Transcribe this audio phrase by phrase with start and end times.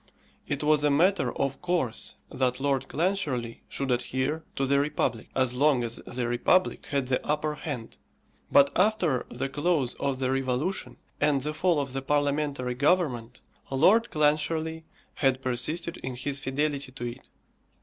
[0.47, 5.53] It was a matter of course that Lord Clancharlie should adhere to the republic, as
[5.53, 7.99] long as the republic had the upper hand;
[8.51, 14.09] but after the close of the revolution and the fall of the parliamentary government, Lord
[14.09, 17.29] Clancharlie had persisted in his fidelity to it.